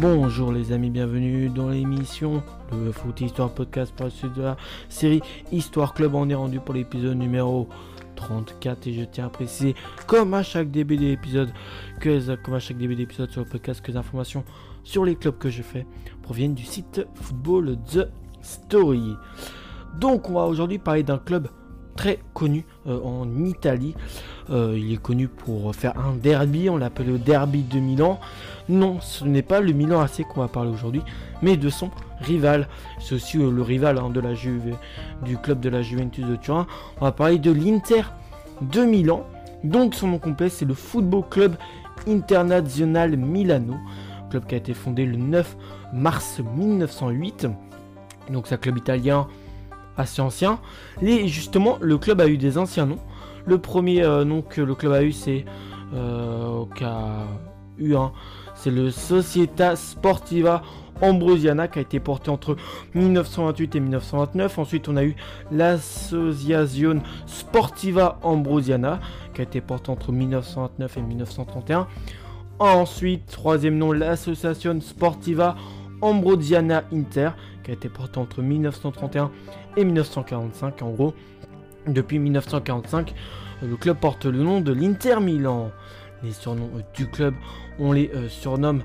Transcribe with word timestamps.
Bonjour 0.00 0.52
les 0.52 0.70
amis, 0.70 0.90
bienvenue 0.90 1.48
dans 1.48 1.70
l'émission 1.70 2.40
Le 2.70 2.92
Foot 2.92 3.20
Histoire 3.20 3.50
Podcast 3.50 3.92
pour 3.96 4.04
la 4.04 4.10
suite 4.10 4.32
de 4.34 4.42
la 4.42 4.56
série 4.88 5.20
Histoire 5.50 5.92
Club. 5.92 6.14
On 6.14 6.28
est 6.28 6.36
rendu 6.36 6.60
pour 6.60 6.72
l'épisode 6.74 7.18
numéro 7.18 7.68
34 8.14 8.86
et 8.86 8.92
je 8.92 9.02
tiens 9.02 9.26
à 9.26 9.28
préciser, 9.28 9.74
comme 10.06 10.34
à 10.34 10.44
chaque 10.44 10.70
début 10.70 10.96
d'épisode, 10.98 11.50
que 11.98 12.36
comme 12.36 12.54
à 12.54 12.60
chaque 12.60 12.78
début 12.78 12.94
d'épisode 12.94 13.32
sur 13.32 13.40
le 13.40 13.48
podcast, 13.48 13.80
que 13.80 13.90
les 13.90 13.96
informations 13.96 14.44
sur 14.84 15.04
les 15.04 15.16
clubs 15.16 15.36
que 15.36 15.50
je 15.50 15.62
fais 15.62 15.84
proviennent 16.22 16.54
du 16.54 16.64
site 16.64 17.04
Football 17.16 17.76
The 17.92 18.08
Story. 18.40 19.16
Donc 19.98 20.30
on 20.30 20.34
va 20.34 20.44
aujourd'hui 20.44 20.78
parler 20.78 21.02
d'un 21.02 21.18
club 21.18 21.48
très 21.98 22.20
connu 22.32 22.64
euh, 22.86 23.00
en 23.02 23.44
Italie. 23.44 23.96
Euh, 24.50 24.76
il 24.78 24.92
est 24.92 25.02
connu 25.02 25.26
pour 25.26 25.74
faire 25.74 25.98
un 25.98 26.14
derby, 26.14 26.70
on 26.70 26.76
l'appelle 26.76 27.08
le 27.08 27.18
derby 27.18 27.62
de 27.62 27.80
Milan. 27.80 28.20
Non, 28.68 29.00
ce 29.00 29.24
n'est 29.24 29.42
pas 29.42 29.60
le 29.60 29.72
Milan 29.72 30.00
AC 30.00 30.22
qu'on 30.22 30.40
va 30.40 30.46
parler 30.46 30.70
aujourd'hui, 30.70 31.02
mais 31.42 31.56
de 31.56 31.68
son 31.68 31.90
rival. 32.20 32.68
C'est 33.00 33.16
aussi 33.16 33.36
euh, 33.38 33.50
le 33.50 33.62
rival 33.62 33.98
hein, 33.98 34.10
de 34.10 34.20
la 34.20 34.34
du 35.24 35.36
club 35.38 35.58
de 35.58 35.68
la 35.68 35.82
Juventus 35.82 36.24
de 36.24 36.36
Turin. 36.36 36.68
On 37.00 37.04
va 37.04 37.10
parler 37.10 37.40
de 37.40 37.50
l'Inter 37.50 38.02
de 38.62 38.84
Milan. 38.84 39.24
Donc 39.64 39.96
son 39.96 40.06
nom 40.06 40.18
complet 40.20 40.50
c'est 40.50 40.66
le 40.66 40.74
Football 40.74 41.24
Club 41.28 41.56
Internazionale 42.06 43.16
Milano, 43.16 43.74
club 44.30 44.46
qui 44.46 44.54
a 44.54 44.58
été 44.58 44.72
fondé 44.72 45.04
le 45.04 45.16
9 45.16 45.56
mars 45.92 46.40
1908. 46.56 47.48
Donc 48.30 48.46
c'est 48.46 48.54
un 48.54 48.58
club 48.58 48.78
italien 48.78 49.26
assez 49.98 50.22
ancien. 50.22 50.60
Et 51.02 51.28
justement, 51.28 51.76
le 51.80 51.98
club 51.98 52.20
a 52.20 52.28
eu 52.28 52.38
des 52.38 52.56
anciens 52.56 52.86
noms. 52.86 53.00
Le 53.44 53.58
premier 53.58 54.02
euh, 54.02 54.24
nom 54.24 54.40
que 54.42 54.60
le 54.60 54.74
club 54.74 54.92
a 54.92 55.02
eu, 55.02 55.12
c'est 55.12 55.44
euh, 55.94 56.64
eu 57.78 57.94
un, 57.94 58.12
c'est 58.54 58.70
le 58.70 58.90
Società 58.90 59.76
Sportiva 59.76 60.62
Ambrosiana 61.00 61.68
qui 61.68 61.78
a 61.78 61.82
été 61.82 62.00
porté 62.00 62.30
entre 62.30 62.56
1928 62.94 63.76
et 63.76 63.80
1929. 63.80 64.58
Ensuite, 64.58 64.88
on 64.88 64.96
a 64.96 65.04
eu 65.04 65.14
l'Associazione 65.52 67.02
Sportiva 67.26 68.18
Ambrosiana 68.22 69.00
qui 69.34 69.40
a 69.40 69.44
été 69.44 69.60
porté 69.60 69.90
entre 69.90 70.12
1929 70.12 70.96
et 70.96 71.02
1931. 71.02 71.86
Ensuite, 72.58 73.26
troisième 73.26 73.78
nom, 73.78 73.92
l'Association 73.92 74.80
Sportiva 74.80 75.54
Ambrosiana 76.00 76.84
Inter 76.92 77.30
qui 77.62 77.70
a 77.70 77.74
été 77.74 77.88
porté 77.88 78.18
entre 78.18 78.42
1931 78.42 79.30
et 79.78 79.84
1945. 79.84 80.82
En 80.82 80.90
gros, 80.90 81.14
depuis 81.86 82.18
1945, 82.18 83.14
le 83.62 83.76
club 83.76 83.98
porte 83.98 84.26
le 84.26 84.42
nom 84.42 84.60
de 84.60 84.72
l'Inter 84.72 85.20
Milan. 85.20 85.70
Les 86.22 86.32
surnoms 86.32 86.70
du 86.94 87.08
club, 87.08 87.34
on 87.78 87.92
les 87.92 88.10
euh, 88.14 88.28
surnomme 88.28 88.82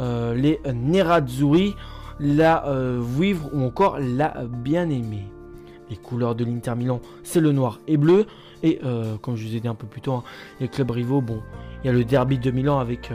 euh, 0.00 0.34
les 0.34 0.60
Nerazzurri, 0.72 1.74
la 2.18 2.66
euh, 2.66 3.00
Vivre 3.00 3.48
ou 3.52 3.62
encore 3.62 3.98
la 4.00 4.44
Bien-Aimée. 4.44 5.28
Les 5.88 5.96
couleurs 5.96 6.34
de 6.34 6.44
l'Inter 6.44 6.74
Milan, 6.74 7.00
c'est 7.22 7.40
le 7.40 7.52
noir 7.52 7.78
et 7.86 7.96
bleu. 7.96 8.26
Et 8.62 8.80
comme 9.20 9.36
je 9.36 9.46
vous 9.46 9.54
ai 9.54 9.60
dit 9.60 9.68
un 9.68 9.74
peu 9.74 9.86
plus 9.86 10.00
tôt, 10.00 10.14
hein, 10.14 10.24
les 10.58 10.68
clubs 10.68 10.90
rivaux, 10.90 11.20
bon, 11.20 11.42
il 11.82 11.88
y 11.88 11.90
a 11.90 11.92
le 11.92 12.02
derby 12.02 12.38
de 12.38 12.50
Milan 12.50 12.78
avec 12.78 13.12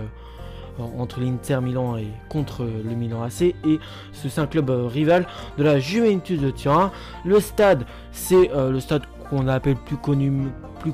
entre 0.80 1.20
l'Inter 1.20 1.60
Milan 1.62 1.98
et 1.98 2.08
contre 2.30 2.64
le 2.64 2.96
Milan 2.96 3.24
AC 3.24 3.42
et 3.42 3.80
c'est 4.14 4.40
un 4.40 4.48
club 4.48 4.70
euh, 4.70 4.88
rival 4.88 5.26
de 5.58 5.64
la 5.64 5.80
Juventus 5.80 6.40
de 6.40 6.52
Turin. 6.52 6.92
Le 7.26 7.40
stade, 7.40 7.86
c'est 8.12 8.52
euh, 8.52 8.72
le 8.72 8.80
stade 8.80 9.04
qu'on 9.30 9.48
appelle 9.48 9.76
plus 9.76 9.98
connu 9.98 10.48
plus 10.80 10.94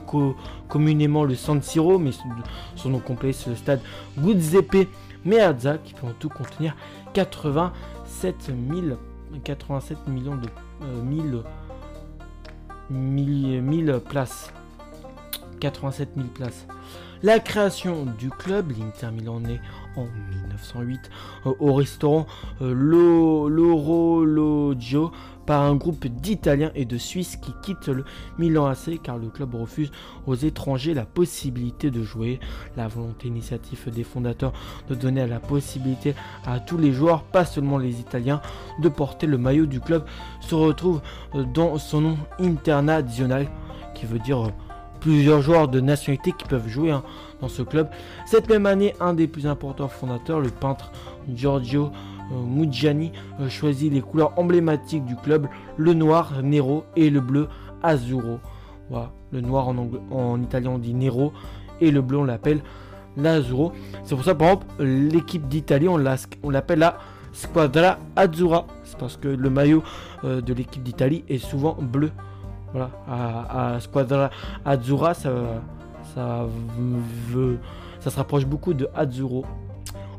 communément 0.68 1.24
le 1.24 1.36
San 1.36 1.62
Siro, 1.62 2.00
mais 2.00 2.10
son 2.76 2.90
nom 2.90 3.00
complet 3.00 3.34
c'est 3.34 3.52
le 3.52 3.56
stade 3.56 3.80
Giuseppe 4.18 4.88
Meazza 5.24 5.78
qui 5.78 5.94
peut 5.94 6.08
en 6.08 6.14
tout 6.18 6.30
contenir 6.30 6.76
87 7.14 8.52
000, 8.70 8.98
87 9.44 10.08
millions 10.08 10.36
de 10.36 10.48
euh, 10.84 11.02
1000, 12.90 14.00
places. 14.10 14.52
87 15.60 16.10
000 16.16 16.28
places. 16.30 16.68
La 17.24 17.40
création 17.40 18.06
du 18.06 18.30
club, 18.30 18.72
l'Inter 18.78 19.10
Milan 19.12 19.42
est 19.46 19.62
en 19.96 20.04
1908 20.04 21.10
euh, 21.46 21.54
au 21.60 21.74
restaurant 21.74 22.28
euh, 22.62 22.74
L'Orologio 23.50 25.12
par 25.46 25.62
un 25.62 25.76
groupe 25.76 26.08
d'Italiens 26.08 26.72
et 26.76 26.86
de 26.86 26.98
Suisses 26.98 27.38
qui 27.38 27.54
quittent 27.62 27.88
le 27.88 28.04
Milan 28.38 28.66
AC 28.66 29.00
car 29.02 29.18
le 29.18 29.30
club 29.30 29.56
refuse 29.56 29.92
aux 30.26 30.36
étrangers 30.36 30.94
la 30.94 31.06
possibilité 31.06 31.92
de 31.92 32.04
jouer. 32.04 32.40
La 32.76 32.88
volonté 32.88 33.28
initiative 33.28 33.90
des 33.94 34.04
fondateurs 34.04 34.54
de 34.90 34.96
donner 34.96 35.26
la 35.28 35.40
possibilité 35.40 36.16
à 36.46 36.60
tous 36.60 36.78
les 36.78 36.92
joueurs, 36.92 37.24
pas 37.24 37.46
seulement 37.46 37.78
les 37.78 38.00
Italiens, 38.00 38.42
de 38.82 38.90
porter 38.90 39.28
le 39.28 39.38
maillot 39.38 39.68
du 39.68 39.80
club 39.80 40.04
se 40.42 40.56
retrouve 40.56 41.02
euh, 41.36 41.44
dans 41.54 41.78
son 41.78 42.02
nom 42.02 42.18
international 42.40 43.48
qui 43.94 44.06
veut 44.06 44.20
dire 44.20 44.52
plusieurs 45.06 45.44
joueurs 45.44 45.68
de 45.68 45.80
nationalité 45.80 46.32
qui 46.32 46.46
peuvent 46.46 46.68
jouer 46.68 46.90
hein, 46.90 47.04
dans 47.40 47.48
ce 47.48 47.62
club. 47.62 47.88
Cette 48.26 48.50
même 48.50 48.66
année, 48.66 48.96
un 49.00 49.14
des 49.14 49.28
plus 49.28 49.46
importants 49.46 49.88
fondateurs, 49.88 50.40
le 50.40 50.50
peintre 50.50 50.92
Giorgio 51.32 51.92
euh, 52.32 52.44
Muggiani, 52.44 53.12
euh, 53.40 53.48
choisit 53.48 53.94
les 53.94 54.02
couleurs 54.02 54.34
emblématiques 54.36 55.06
du 55.06 55.16
club, 55.16 55.48
le 55.78 55.94
noir 55.94 56.42
Nero 56.42 56.86
et 56.96 57.12
le 57.12 57.22
bleu 57.22 57.48
Azzurro. 57.84 58.40
Voilà, 58.90 59.12
le 59.32 59.42
noir 59.42 59.68
en, 59.68 59.76
en 60.10 60.42
italien 60.42 60.72
on 60.72 60.78
dit 60.80 60.96
Nero 60.96 61.34
et 61.82 61.92
le 61.92 62.02
bleu 62.02 62.18
on 62.18 62.24
l'appelle 62.24 62.64
l'Azzurro. 63.16 63.74
C'est 64.06 64.16
pour 64.16 64.26
ça 64.26 64.34
par 64.34 64.48
exemple 64.48 64.84
l'équipe 64.84 65.48
d'Italie 65.48 65.88
on 65.88 65.98
l'appelle 66.50 66.80
la 66.80 66.98
Squadra 67.32 68.00
Azzurra. 68.16 68.66
C'est 68.84 68.98
parce 68.98 69.18
que 69.18 69.28
le 69.28 69.52
maillot 69.52 69.84
euh, 70.24 70.42
de 70.42 70.52
l'équipe 70.52 70.82
d'Italie 70.82 71.24
est 71.30 71.38
souvent 71.38 71.78
bleu. 71.80 72.10
Voilà, 72.76 72.92
à, 73.08 73.80
Squadra 73.80 74.30
Azzurra, 74.66 75.14
ça, 75.14 75.32
se 76.04 78.16
rapproche 78.18 78.46
beaucoup 78.46 78.74
de 78.74 78.90
Azzurro. 78.94 79.46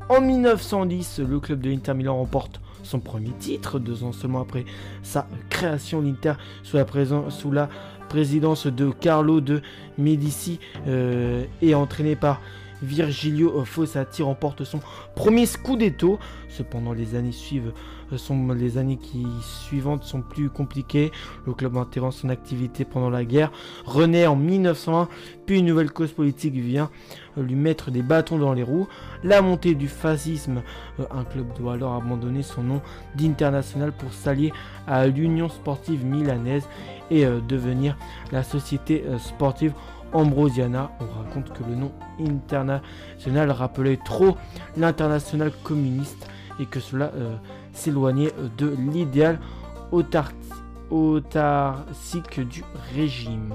En 0.08 0.22
1910, 0.22 1.20
le 1.28 1.38
club 1.38 1.60
de 1.60 1.68
l'Inter 1.68 1.92
Milan 1.92 2.16
remporte 2.16 2.62
son 2.82 2.98
premier 2.98 3.32
titre, 3.32 3.78
deux 3.78 4.04
ans 4.04 4.12
seulement 4.12 4.40
après 4.40 4.64
sa 5.02 5.26
création. 5.50 6.00
L'Inter, 6.00 6.32
sous 6.62 6.78
la, 6.78 6.86
sous 7.28 7.50
la 7.50 7.68
présidence 8.08 8.66
de 8.66 8.88
Carlo 8.88 9.42
de 9.42 9.60
Medici, 9.98 10.58
euh, 10.86 11.44
est 11.60 11.74
entraîné 11.74 12.16
par 12.16 12.40
Virgilio 12.82 13.64
Fossati 13.64 14.22
remporte 14.22 14.64
son 14.64 14.80
premier 15.14 15.46
Scudetto. 15.46 16.18
Cependant, 16.48 16.92
les 16.92 17.14
années 17.14 17.32
suivent 17.32 17.72
euh, 18.12 18.18
sont, 18.18 18.52
les 18.52 18.78
années 18.78 18.96
qui 18.96 19.26
suivantes 19.42 20.04
sont 20.04 20.22
plus 20.22 20.48
compliquées. 20.48 21.10
Le 21.46 21.54
club 21.54 21.76
interrompt 21.76 22.14
son 22.14 22.28
activité 22.28 22.84
pendant 22.84 23.10
la 23.10 23.24
guerre, 23.24 23.50
renaît 23.84 24.26
en 24.26 24.36
1901, 24.36 25.08
puis 25.46 25.58
une 25.58 25.66
nouvelle 25.66 25.90
cause 25.90 26.12
politique 26.12 26.54
vient 26.54 26.90
euh, 27.36 27.42
lui 27.42 27.54
mettre 27.54 27.90
des 27.90 28.02
bâtons 28.02 28.38
dans 28.38 28.52
les 28.52 28.62
roues. 28.62 28.88
La 29.24 29.42
montée 29.42 29.74
du 29.74 29.88
fascisme, 29.88 30.62
euh, 31.00 31.04
un 31.10 31.24
club 31.24 31.46
doit 31.58 31.74
alors 31.74 31.94
abandonner 31.94 32.42
son 32.42 32.62
nom 32.62 32.80
d'international 33.16 33.92
pour 33.92 34.12
s'allier 34.12 34.52
à 34.86 35.06
l'Union 35.06 35.48
sportive 35.48 36.04
milanaise 36.04 36.68
et 37.10 37.24
devenir 37.24 37.96
la 38.32 38.42
société 38.42 39.04
sportive 39.18 39.72
Ambrosiana. 40.12 40.90
On 41.00 41.06
raconte 41.24 41.52
que 41.52 41.64
le 41.64 41.74
nom 41.74 41.92
international 42.20 43.50
rappelait 43.50 43.98
trop 44.04 44.36
l'international 44.76 45.52
communiste 45.62 46.28
et 46.58 46.66
que 46.66 46.80
cela 46.80 47.12
euh, 47.14 47.36
s'éloignait 47.72 48.32
de 48.56 48.74
l'idéal 48.92 49.38
autarcique 50.90 52.40
du 52.40 52.64
régime. 52.94 53.54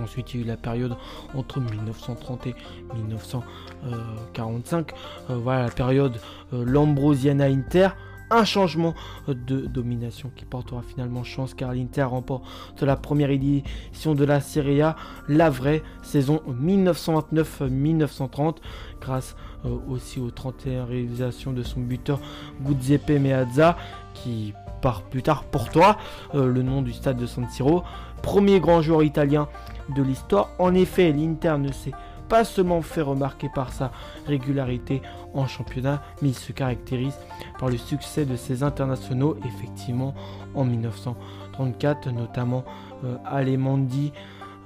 Ensuite, 0.00 0.32
il 0.32 0.40
y 0.40 0.42
a 0.42 0.46
eu 0.46 0.48
la 0.48 0.56
période 0.56 0.96
entre 1.34 1.60
1930 1.60 2.46
et 2.46 2.54
1945. 2.94 4.92
Euh, 5.30 5.38
voilà 5.42 5.64
la 5.64 5.70
période 5.70 6.20
euh, 6.52 6.64
Lambrosiana 6.64 7.46
Inter 7.46 7.88
un 8.30 8.44
changement 8.44 8.94
de 9.26 9.66
domination 9.66 10.30
qui 10.34 10.44
portera 10.44 10.82
finalement 10.82 11.24
chance 11.24 11.54
car 11.54 11.72
l'Inter 11.72 12.04
remporte 12.04 12.82
la 12.82 12.96
première 12.96 13.30
édition 13.30 14.14
de 14.14 14.24
la 14.24 14.40
Serie 14.40 14.82
A, 14.82 14.96
la 15.28 15.50
vraie 15.50 15.82
saison 16.02 16.42
1929-1930 16.48 18.56
grâce 19.00 19.36
euh, 19.64 19.76
aussi 19.88 20.20
aux 20.20 20.30
31 20.30 20.84
réalisations 20.84 21.52
de 21.52 21.62
son 21.62 21.80
buteur 21.80 22.20
Giuseppe 22.64 23.10
Meazza 23.10 23.76
qui 24.14 24.52
part 24.80 25.02
plus 25.02 25.22
tard 25.22 25.44
pour 25.44 25.70
toi 25.70 25.98
euh, 26.34 26.46
le 26.46 26.62
nom 26.62 26.82
du 26.82 26.92
stade 26.92 27.16
de 27.16 27.26
San 27.26 27.48
Siro, 27.48 27.82
premier 28.22 28.60
grand 28.60 28.82
joueur 28.82 29.02
italien 29.02 29.48
de 29.96 30.02
l'histoire. 30.02 30.50
En 30.58 30.74
effet, 30.74 31.12
l'Inter 31.12 31.56
ne 31.58 31.72
s'est 31.72 31.92
pas 32.28 32.44
seulement 32.44 32.82
fait 32.82 33.02
remarquer 33.02 33.48
par 33.54 33.72
sa 33.72 33.90
régularité 34.26 35.02
en 35.34 35.46
championnat, 35.46 36.02
mais 36.22 36.28
il 36.28 36.34
se 36.34 36.52
caractérise 36.52 37.18
par 37.58 37.68
le 37.68 37.76
succès 37.76 38.24
de 38.24 38.36
ses 38.36 38.62
internationaux, 38.62 39.36
effectivement 39.46 40.14
en 40.54 40.64
1934, 40.64 42.10
notamment 42.10 42.64
euh, 43.04 43.16
Alemondi, 43.24 44.12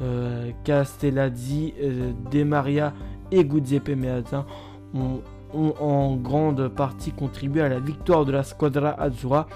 euh, 0.00 0.50
Castellazzi, 0.64 1.74
euh, 1.80 2.12
De 2.30 2.44
Maria 2.44 2.92
et 3.30 3.48
Giuseppe 3.48 3.90
Meazza 3.90 4.46
ont 4.94 5.20
ont 5.54 5.74
en 5.80 6.16
grande 6.16 6.68
partie 6.68 7.12
contribué 7.12 7.62
à 7.62 7.68
la 7.68 7.78
victoire 7.78 8.24
de 8.24 8.32
la 8.32 8.42
Squadra 8.42 8.90
Azzurra 9.00 9.46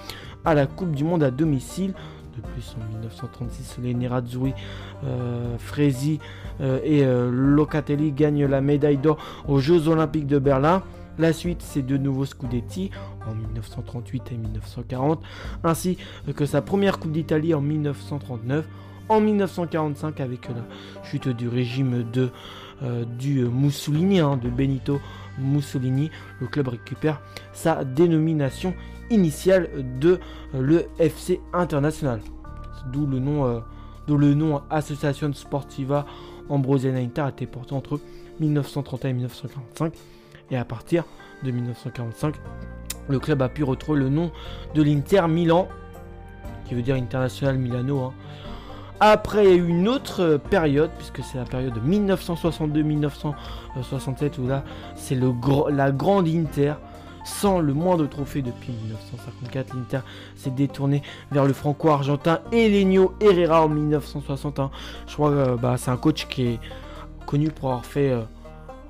à 0.45 0.55
la 0.55 0.67
Coupe 0.67 0.93
du 0.93 1.05
Monde 1.05 1.23
à 1.23 1.31
domicile. 1.31 1.95
De 2.37 2.43
plus, 2.43 2.77
en 2.79 2.93
1936, 2.93 3.79
les 3.83 3.95
Nerazzurri, 3.95 4.53
euh, 5.05 5.57
Fresi 5.59 6.19
euh, 6.61 6.81
et 6.85 7.03
euh, 7.03 7.31
Locatelli 7.31 8.13
gagnent 8.13 8.45
la 8.45 8.61
médaille 8.61 8.99
d'or 8.99 9.17
aux 9.49 9.59
Jeux 9.59 9.89
Olympiques 9.89 10.27
de 10.27 10.39
Berlin. 10.39 10.83
La 11.19 11.33
suite, 11.33 11.63
c'est 11.63 11.81
de 11.81 11.97
nouveaux 11.97 12.27
Scudetti 12.27 12.91
en 13.27 13.35
1938 13.35 14.33
et 14.33 14.37
1940, 14.37 15.23
ainsi 15.65 15.97
que 16.35 16.45
sa 16.45 16.61
première 16.61 16.99
Coupe 16.99 17.13
d'Italie 17.13 17.55
en 17.55 17.63
1939. 17.63 18.67
En 19.09 19.21
1945, 19.21 20.21
avec 20.21 20.49
la 20.49 20.57
chute 21.05 21.29
du 21.29 21.49
régime 21.49 22.05
de, 22.13 22.29
du 23.19 23.45
Mussolini, 23.45 24.19
hein, 24.19 24.37
de 24.37 24.51
Benito 24.51 25.01
Mussolini, 25.39 26.11
le 26.41 26.47
club 26.47 26.69
récupère 26.69 27.21
sa 27.53 27.85
dénomination 27.85 28.75
initiale 29.11 29.69
de 30.01 30.19
le 30.55 30.87
FC 30.99 31.41
International. 31.53 32.21
D'où 32.93 33.07
le 33.07 33.19
nom, 33.19 33.47
euh, 33.47 33.61
le 34.09 34.35
nom 34.35 34.63
Association 34.71 35.33
Sportiva 35.33 36.07
Ambrosiana 36.49 36.99
Inter 36.99 37.23
a 37.23 37.29
été 37.31 37.47
porté 37.47 37.75
entre 37.75 38.01
1931 38.41 39.11
et 39.11 39.13
1945. 39.15 39.93
Et 40.51 40.57
à 40.57 40.65
partir 40.65 41.05
de 41.43 41.51
1945, 41.51 42.37
le 43.09 43.19
club 43.19 43.43
a 43.43 43.49
pu 43.49 43.65
retrouver 43.65 44.01
le 44.01 44.09
nom 44.09 44.31
de 44.75 44.83
l'Inter 44.83 45.27
Milan, 45.29 45.69
qui 46.67 46.75
veut 46.75 46.83
dire 46.83 46.97
International 46.97 47.59
Milano. 47.59 48.01
Hein. 48.01 48.15
Après, 49.01 49.57
une 49.57 49.89
autre 49.89 50.41
période, 50.51 50.91
puisque 50.97 51.23
c'est 51.23 51.37
la 51.37 51.45
période 51.45 51.75
de 51.75 51.81
1962-1967, 51.81 54.41
où 54.41 54.49
là, 54.49 54.65
c'est 54.95 55.19
la 55.71 55.93
grande 55.93 56.29
Inter 56.29 56.77
sans 57.27 57.59
le 57.59 57.75
moindre 57.75 58.07
trophée 58.07 58.41
depuis 58.41 58.73
1954. 58.73 59.75
L'Inter 59.75 60.01
s'est 60.37 60.51
détourné 60.51 61.03
vers 61.33 61.45
le 61.45 61.53
franco-argentin 61.53 62.41
Elenio 62.53 63.15
Herrera 63.21 63.65
en 63.65 63.69
1961. 63.69 64.71
Je 65.07 65.15
crois 65.15 65.31
que 65.31 65.57
bah, 65.57 65.75
c'est 65.77 65.91
un 65.91 65.97
coach 65.97 66.27
qui 66.29 66.47
est 66.47 66.61
connu 67.27 67.51
pour 67.51 67.71
avoir 67.71 67.85
fait 67.85 68.13
euh, 68.13 68.23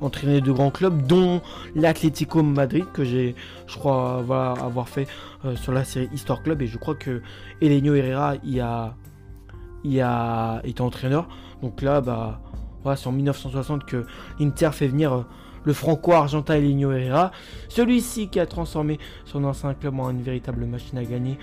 entraîner 0.02 0.42
de 0.42 0.52
grands 0.52 0.70
clubs, 0.70 1.06
dont 1.06 1.40
l'Atlético 1.74 2.42
Madrid, 2.42 2.84
que 2.92 3.04
j'ai, 3.04 3.34
je 3.66 3.76
crois, 3.76 4.18
avoir 4.18 4.88
fait 4.88 5.08
euh, 5.46 5.56
sur 5.56 5.72
la 5.72 5.84
série 5.84 6.10
Histoire 6.12 6.42
Club. 6.42 6.60
Et 6.62 6.66
je 6.66 6.76
crois 6.76 6.94
que 6.94 7.22
Elenio 7.62 7.94
Herrera 7.94 8.34
y 8.44 8.60
a, 8.60 8.94
y 9.92 10.00
a 10.00 10.60
été 10.64 10.82
entraîneur. 10.82 11.28
Donc 11.62 11.82
là, 11.82 12.00
bah, 12.00 12.40
c'est 12.96 13.06
en 13.06 13.12
1960 13.12 13.84
que 13.84 14.06
l'Inter 14.38 14.70
fait 14.72 14.88
venir. 14.88 15.12
Euh, 15.12 15.22
le 15.66 15.72
franco-argentin 15.72 16.54
Elinho 16.54 16.92
Herrera. 16.92 17.32
Celui-ci 17.68 18.28
qui 18.28 18.40
a 18.40 18.46
transformé 18.46 18.98
son 19.24 19.44
ancien 19.44 19.74
club 19.74 19.98
en 20.00 20.10
une 20.10 20.22
véritable 20.22 20.64
machine 20.64 20.96
à 20.96 21.04
gagner. 21.04 21.38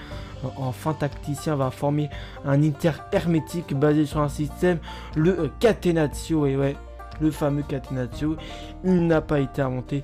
En 0.58 0.72
fin 0.72 0.94
tacticien 0.94 1.56
va 1.56 1.70
former 1.70 2.10
un 2.46 2.64
Inter 2.64 2.94
hermétique 3.12 3.78
basé 3.78 4.06
sur 4.06 4.22
un 4.22 4.30
système, 4.30 4.80
le 5.16 5.40
euh, 5.40 5.48
Catenaccio. 5.60 6.48
Et 6.48 6.56
ouais, 6.56 6.76
le 7.22 7.30
fameux 7.30 7.64
Catenaccio. 7.64 8.38
Il 8.84 9.08
n'a 9.08 9.22
pas 9.22 9.40
été 9.40 9.62
inventé 9.62 10.04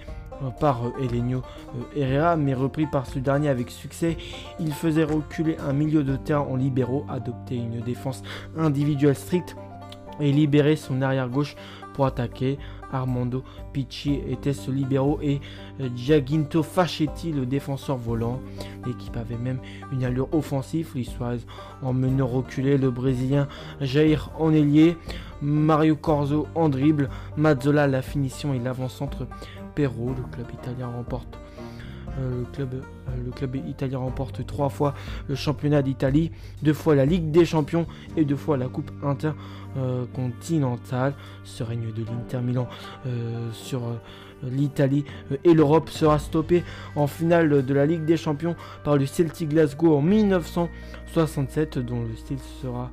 par 0.59 0.81
Elenio 1.00 1.41
Herrera, 1.95 2.36
mais 2.36 2.53
repris 2.53 2.86
par 2.86 3.06
ce 3.06 3.19
dernier 3.19 3.50
avec 3.50 3.69
succès. 3.71 4.18
Il 4.59 4.74
faisait 4.74 5.03
reculer 5.03 5.57
un 5.59 5.74
milieu 5.74 6.03
de 6.03 6.15
terrain 6.15 6.47
en 6.50 6.56
libéraux, 6.56 7.06
adopter 7.09 7.56
une 7.56 7.81
défense 7.81 8.24
individuelle 8.57 9.15
stricte 9.15 9.56
et 10.19 10.31
libérer 10.31 10.75
son 10.75 11.01
arrière 11.01 11.30
gauche 11.30 11.56
pour 11.94 12.06
attaquer. 12.06 12.57
Armando 12.91 13.44
Picci 13.71 14.19
était 14.27 14.53
ce 14.53 14.71
libéraux 14.71 15.19
et 15.21 15.41
euh, 15.80 15.89
Giaginto 15.95 16.63
Fascetti 16.63 17.31
le 17.31 17.45
défenseur 17.45 17.97
volant. 17.97 18.39
L'équipe 18.85 19.15
avait 19.15 19.38
même 19.38 19.59
une 19.92 20.03
allure 20.03 20.33
offensive. 20.33 20.92
L'histoire 20.95 21.33
en 21.83 21.94
menant 21.94 22.27
reculer 22.27 22.77
le 22.77 22.89
Brésilien 22.89 23.47
Jair 23.81 24.31
en 24.39 24.51
ailier, 24.53 24.97
Mario 25.42 25.95
Corzo 25.95 26.47
en 26.56 26.69
dribble, 26.69 27.09
Mazzola 27.38 27.88
la 27.88 28.01
finition 28.01 28.53
et 28.53 28.59
l'avant-centre 28.59 29.27
Le 29.83 30.23
club 30.31 30.47
italien 30.53 30.87
remporte 30.87 31.37
euh, 32.19 32.39
le, 32.39 32.45
club, 32.45 32.73
euh, 32.73 33.11
le 33.23 33.29
club 33.31 33.55
italien 33.55 33.99
remporte 33.99 34.43
trois 34.45 34.69
fois 34.69 34.93
le 35.27 35.35
championnat 35.35 35.81
d'Italie, 35.81 36.31
deux 36.63 36.73
fois 36.73 36.95
la 36.95 37.05
Ligue 37.05 37.31
des 37.31 37.45
Champions 37.45 37.85
et 38.17 38.25
deux 38.25 38.35
fois 38.35 38.57
la 38.57 38.67
Coupe 38.67 38.91
intercontinentale. 39.03 41.13
Ce 41.43 41.63
règne 41.63 41.93
de 41.93 42.03
l'Inter 42.03 42.41
Milan 42.41 42.67
euh, 43.05 43.49
sur 43.53 43.83
l'Italie 44.43 45.05
et 45.43 45.53
l'Europe 45.53 45.89
sera 45.89 46.19
stoppé 46.19 46.63
en 46.95 47.07
finale 47.07 47.65
de 47.65 47.73
la 47.73 47.85
Ligue 47.85 48.05
des 48.05 48.17
Champions 48.17 48.55
par 48.83 48.97
le 48.97 49.05
Celtic 49.05 49.49
Glasgow 49.49 49.95
en 49.95 50.01
1967, 50.01 51.79
dont 51.79 52.03
le 52.03 52.15
style 52.15 52.39
sera 52.61 52.91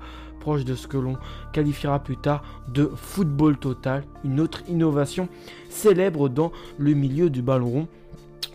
de 0.55 0.75
ce 0.75 0.87
que 0.87 0.97
l'on 0.97 1.17
qualifiera 1.53 1.99
plus 1.99 2.17
tard 2.17 2.43
de 2.69 2.91
football 2.95 3.57
total, 3.57 4.05
une 4.25 4.41
autre 4.41 4.63
innovation 4.69 5.29
célèbre 5.69 6.29
dans 6.29 6.53
le 6.79 6.95
milieu 6.95 7.31
du 7.31 7.43
ballon 7.43 7.67
rond 7.67 7.89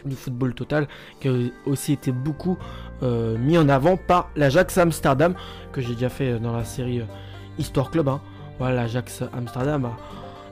du 0.05 0.15
football 0.15 0.53
total 0.53 0.87
qui 1.19 1.27
a 1.27 1.33
aussi 1.65 1.93
été 1.93 2.11
beaucoup 2.11 2.57
euh, 3.03 3.37
mis 3.37 3.57
en 3.57 3.69
avant 3.69 3.97
par 3.97 4.29
l'Ajax 4.35 4.77
Amsterdam 4.77 5.35
que 5.73 5.81
j'ai 5.81 5.93
déjà 5.93 6.09
fait 6.09 6.39
dans 6.39 6.55
la 6.55 6.63
série 6.63 7.01
euh, 7.01 7.05
Histoire 7.59 7.91
Club. 7.91 8.07
Hein. 8.07 8.21
Voilà 8.57 8.83
l'Ajax 8.83 9.23
Amsterdam 9.33 9.89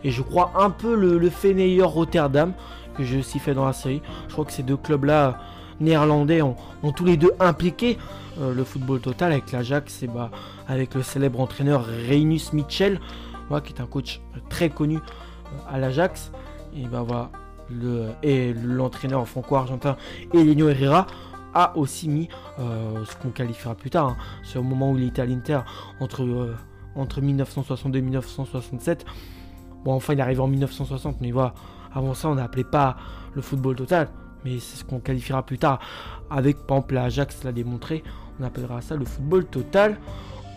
et 0.04 0.12
je 0.12 0.22
crois 0.22 0.52
un 0.56 0.70
peu 0.70 0.96
le, 0.96 1.18
le 1.18 1.84
Rotterdam 1.84 2.54
que 2.96 3.04
j'ai 3.04 3.20
aussi 3.20 3.40
fait 3.40 3.54
dans 3.54 3.66
la 3.66 3.74
série. 3.74 4.02
Je 4.28 4.34
crois 4.34 4.46
que 4.46 4.52
ces 4.52 4.64
deux 4.64 4.78
clubs 4.78 5.06
là 5.06 5.40
néerlandais 5.80 6.42
ont, 6.42 6.56
tous 6.96 7.06
les 7.06 7.18
deux 7.18 7.32
impliqué 7.40 7.98
euh, 8.40 8.54
le 8.54 8.64
football 8.64 9.00
total 9.00 9.32
avec 9.32 9.52
l'Ajax 9.52 10.04
et 10.04 10.08
bah 10.08 10.32
avec 10.68 10.94
le 10.94 11.04
célèbre 11.04 11.40
entraîneur 11.40 11.86
Reinus 11.86 12.54
Mitchell 12.54 13.00
qui 13.64 13.74
est 13.74 13.82
un 13.82 13.88
coach 13.88 14.22
très 14.50 14.70
connu 14.70 15.00
à 15.68 15.80
l'Ajax 15.80 16.32
et 16.76 16.86
bah 16.86 17.04
voilà 17.06 17.32
le, 17.70 18.10
et 18.24 18.54
l'entraîneur 18.54 19.28
franco-argentin 19.28 19.96
Elenio 20.34 20.70
Herrera 20.70 21.08
a 21.54 21.76
aussi 21.78 22.10
mis 22.10 22.30
euh, 22.60 23.04
ce 23.06 23.16
qu'on 23.16 23.30
qualifiera 23.30 23.76
plus 23.76 23.90
tard, 23.90 24.10
hein, 24.10 24.18
c'est 24.44 24.60
au 24.60 24.64
moment 24.64 24.92
où 24.92 24.98
il 24.98 25.08
était 25.08 25.22
à 25.22 25.26
l'Inter 25.26 25.62
entre, 26.00 26.24
euh, 26.24 26.56
entre 26.96 27.22
1962 27.22 28.00
et 28.00 28.02
1967. 28.02 29.06
Bon, 29.84 29.94
enfin, 29.94 30.14
il 30.14 30.22
arrive 30.22 30.42
en 30.42 30.48
1960, 30.48 31.18
mais 31.22 31.32
voilà, 31.32 31.54
avant 31.94 32.14
ça, 32.14 32.30
on 32.30 32.36
n'appelait 32.36 32.64
pas 32.64 32.98
le 33.34 33.42
football 33.42 33.76
total, 33.76 34.10
mais 34.46 34.60
c'est 34.60 34.78
ce 34.78 34.84
qu'on 34.84 35.00
qualifiera 35.00 35.44
plus 35.44 35.58
tard. 35.58 35.80
Avec, 36.30 36.58
par 36.66 36.78
exemple, 36.78 36.94
l'Ajax 36.96 37.44
l'a 37.44 37.52
démontré, 37.52 38.04
on 38.40 38.44
appellera 38.44 38.82
ça 38.82 38.96
le 38.96 39.06
football 39.06 39.46
total. 39.46 39.98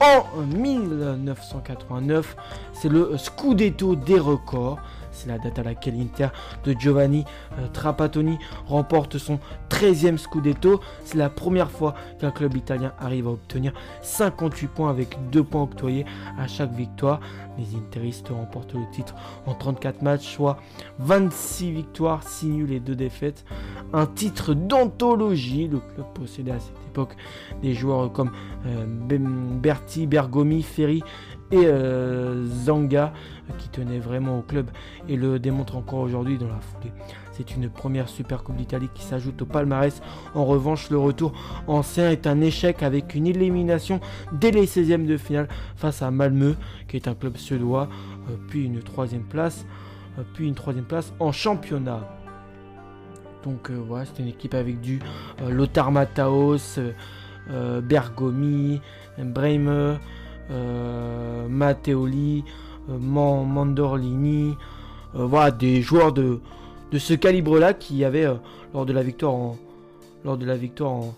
En 0.01 0.25
1989, 0.47 2.37
c'est 2.73 2.89
le 2.89 3.17
Scudetto 3.17 3.95
des 3.95 4.19
records. 4.19 4.79
C'est 5.13 5.29
la 5.29 5.39
date 5.39 5.59
à 5.59 5.63
laquelle 5.63 5.97
l'Inter 5.97 6.29
de 6.65 6.73
Giovanni 6.73 7.25
euh, 7.59 7.69
Trapattoni 7.73 8.39
remporte 8.67 9.19
son 9.19 9.39
13e 9.71 10.17
Scudetto. 10.17 10.81
C'est 11.05 11.19
la 11.19 11.31
première 11.31 11.71
fois 11.71 11.95
qu'un 12.19 12.31
club 12.31 12.57
italien 12.57 12.93
arrive 12.99 13.29
à 13.29 13.31
obtenir 13.31 13.73
58 14.03 14.69
points 14.69 14.91
avec 14.91 15.17
2 15.31 15.43
points 15.45 15.63
octroyés 15.63 16.07
à 16.39 16.47
chaque 16.47 16.73
victoire. 16.73 17.21
Les 17.59 17.77
Interistes 17.77 18.29
remportent 18.29 18.75
le 18.75 18.91
titre 18.93 19.15
en 19.47 19.55
34 19.55 20.03
matchs, 20.03 20.35
soit 20.35 20.59
26 20.99 21.73
victoires, 21.73 22.23
6 22.23 22.47
nuls 22.47 22.73
et 22.73 22.81
2 22.81 22.95
défaites. 22.95 23.45
Un 23.93 24.07
titre 24.07 24.55
d'anthologie. 24.55 25.69
Le 25.69 25.81
club 25.81 26.07
possédait 26.15 26.53
à 26.53 26.61
cette 26.61 26.87
époque 26.89 27.17
des 27.63 27.75
joueurs 27.75 28.11
comme 28.13 28.31
euh, 28.67 28.87
Berti, 28.87 30.07
Bergomi, 30.07 30.63
Ferri 30.63 31.03
et 31.53 31.67
euh, 31.67 32.47
Zanga 32.47 33.13
qui 33.59 33.69
tenait 33.69 33.99
vraiment 33.99 34.39
au 34.39 34.43
club 34.43 34.71
et 35.09 35.17
le 35.17 35.39
démontre 35.39 35.77
encore 35.77 36.01
aujourd'hui 36.01 36.39
dans 36.39 36.49
la 36.49 36.59
foulée. 36.61 36.93
C'est 37.33 37.55
une 37.55 37.69
première 37.69 38.09
Super 38.09 38.43
Coupe 38.43 38.57
d'Italie 38.57 38.89
qui 38.95 39.05
s'ajoute 39.05 39.43
au 39.43 39.47
palmarès. 39.47 40.01
En 40.35 40.47
revanche, 40.47 40.91
le 40.91 40.99
retour 40.99 41.33
ancien 41.67 42.11
est 42.11 42.27
un 42.27 42.41
échec 42.41 42.83
avec 42.83 43.15
une 43.15 43.27
élimination 43.27 44.01
dès 44.33 44.51
les 44.51 44.67
16e 44.67 45.05
de 45.05 45.19
finale 45.19 45.49
face 45.77 46.01
à 46.01 46.11
Malmö, 46.11 46.55
qui 46.89 46.97
est 46.97 47.09
un 47.09 47.15
club 47.15 47.37
suédois, 47.37 47.89
euh, 48.31 48.37
puis 48.49 48.65
une 48.65 48.81
troisième 48.81 49.25
place, 49.25 49.67
euh, 50.19 50.23
puis 50.33 50.49
une 50.49 50.55
troisième 50.55 50.87
place 50.87 51.13
en 51.21 51.33
championnat. 51.33 52.09
Donc 53.45 53.71
voilà, 53.71 54.05
c'est 54.05 54.23
une 54.23 54.29
équipe 54.29 54.55
avec 54.55 54.81
du 54.81 55.01
Lothar 55.49 55.91
Matthaus, 55.91 56.79
Bergomi, 57.83 58.81
Bremer, 59.19 59.97
Matteoli, 60.51 62.45
euh, 62.91 62.99
Mandorlini, 62.99 64.57
euh, 65.15 65.27
voilà, 65.27 65.51
des 65.51 65.83
joueurs 65.83 66.13
de, 66.13 66.41
ce 66.97 67.15
calibre-là 67.15 67.75
qui 67.75 68.05
avaient 68.05 68.27
lors 68.75 68.85
de 68.85 68.93
la 68.93 69.03
victoire 69.03 69.33
en, 69.33 69.57
lors 70.25 70.37
de 70.37 70.45
la 70.45 70.57
victoire 70.57 70.91
en, 70.91 71.15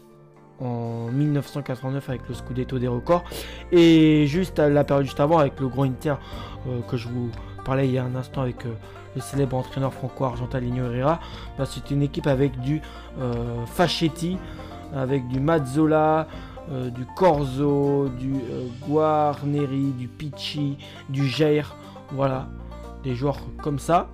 en 0.60 1.08
1989 1.10 2.08
avec 2.08 2.28
le 2.28 2.34
Scudetto 2.34 2.78
des 2.78 2.88
records. 2.88 3.24
Et 3.72 4.26
juste 4.26 4.58
à 4.58 4.68
la 4.68 4.84
période 4.84 5.04
juste 5.04 5.20
avant 5.20 5.38
avec 5.38 5.58
le 5.60 5.68
Grand 5.68 5.84
Inter 5.84 6.14
que 6.88 6.96
je 6.96 7.08
vous 7.08 7.30
parlais 7.64 7.86
il 7.86 7.92
y 7.92 7.98
a 7.98 8.04
un 8.04 8.14
instant 8.14 8.40
avec 8.42 8.64
le 8.64 9.20
célèbre 9.20 9.56
entraîneur 9.56 9.92
franco-argentin 9.92 10.60
Lino 10.60 10.90
Herrera, 10.90 11.20
bah, 11.58 11.66
c'est 11.66 11.90
une 11.90 12.02
équipe 12.02 12.26
avec 12.26 12.58
du 12.60 12.80
Fachetti, 13.66 14.38
avec 14.94 15.28
du 15.28 15.40
Mazzola, 15.40 16.26
du 16.70 17.06
Corzo, 17.16 18.08
du 18.18 18.34
Guarneri, 18.88 19.92
du 19.98 20.08
Pichi, 20.08 20.78
du 21.08 21.26
Jair. 21.26 21.76
Voilà, 22.12 22.48
des 23.02 23.14
joueurs 23.14 23.38
comme 23.62 23.78
ça. 23.78 24.08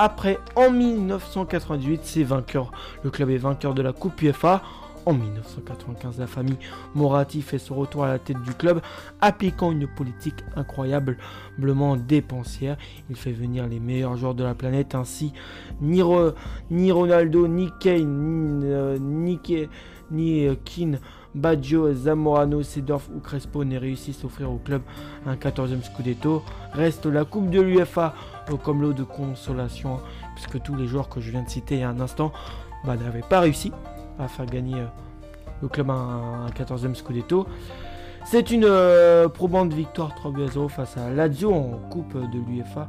Après, 0.00 0.38
en 0.54 0.70
1998, 0.70 2.00
c'est 2.04 2.22
vainqueur. 2.22 2.70
Le 3.02 3.10
club 3.10 3.30
est 3.30 3.36
vainqueur 3.36 3.74
de 3.74 3.82
la 3.82 3.92
Coupe 3.92 4.22
UEFA. 4.22 4.62
En 5.06 5.12
1995, 5.12 6.18
la 6.18 6.26
famille 6.26 6.58
Moratti 6.94 7.40
fait 7.42 7.58
son 7.58 7.74
retour 7.74 8.04
à 8.04 8.08
la 8.08 8.18
tête 8.18 8.40
du 8.42 8.52
club, 8.52 8.80
appliquant 9.20 9.72
une 9.72 9.88
politique 9.88 10.44
incroyablement 10.54 11.96
dépensière. 11.96 12.76
Il 13.08 13.16
fait 13.16 13.32
venir 13.32 13.66
les 13.66 13.80
meilleurs 13.80 14.16
joueurs 14.16 14.34
de 14.34 14.44
la 14.44 14.54
planète, 14.54 14.94
ainsi 14.94 15.32
ni, 15.80 16.02
ni 16.70 16.92
Ronaldo, 16.92 17.48
ni 17.48 17.70
Kane, 17.80 18.58
ni, 18.60 18.66
euh, 18.66 18.98
ni, 19.00 19.40
euh, 20.12 20.54
Keane, 20.64 20.98
Baggio, 21.34 21.92
Zamorano, 21.92 22.62
Sedorf 22.62 23.08
ou 23.14 23.20
Crespo 23.20 23.64
ne 23.64 23.78
réussissent 23.78 24.22
à 24.22 24.26
offrir 24.26 24.50
au 24.50 24.58
club 24.58 24.82
un 25.26 25.34
14e 25.34 25.82
Scudetto. 25.82 26.42
Reste 26.72 27.06
la 27.06 27.24
Coupe 27.24 27.50
de 27.50 27.60
l'UFA 27.60 28.14
comme 28.56 28.82
lot 28.82 28.92
de 28.92 29.02
consolation, 29.02 30.00
puisque 30.34 30.62
tous 30.62 30.74
les 30.74 30.86
joueurs 30.86 31.08
que 31.08 31.20
je 31.20 31.30
viens 31.30 31.42
de 31.42 31.48
citer 31.48 31.76
il 31.76 31.80
y 31.80 31.84
a 31.84 31.90
un 31.90 32.00
instant 32.00 32.32
bah, 32.84 32.96
n'avaient 32.96 33.20
pas 33.28 33.40
réussi 33.40 33.72
à 34.18 34.28
faire 34.28 34.46
gagner 34.46 34.76
euh, 34.76 34.86
le 35.62 35.68
club 35.68 35.90
un, 35.90 36.46
14e 36.56 36.94
Scudetto. 36.94 37.46
C'est 38.24 38.50
une 38.50 38.64
euh, 38.64 39.28
probante 39.28 39.72
victoire 39.72 40.14
3 40.14 40.32
0 40.50 40.68
face 40.68 40.96
à 40.96 41.10
Lazio 41.10 41.52
en 41.52 41.80
Coupe 41.90 42.14
de 42.14 42.38
l'UEFA. 42.38 42.88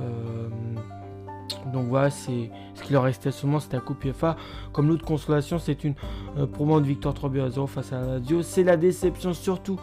Euh, 0.00 0.48
donc 1.72 1.88
voilà, 1.88 2.10
c'est 2.10 2.50
ce 2.74 2.82
qui 2.82 2.92
leur 2.92 3.04
restait 3.04 3.30
seulement, 3.30 3.60
c'était 3.60 3.76
la 3.76 3.82
Coupe 3.82 4.04
UEFA. 4.04 4.36
Comme 4.72 4.88
l'autre 4.88 5.04
consolation, 5.04 5.58
c'est 5.58 5.84
une 5.84 5.94
probante 6.52 6.84
victoire 6.84 7.14
3 7.14 7.30
0 7.50 7.66
face 7.66 7.92
à 7.92 8.00
Lazio. 8.00 8.42
C'est 8.42 8.64
la 8.64 8.76
déception 8.76 9.34
surtout 9.34 9.78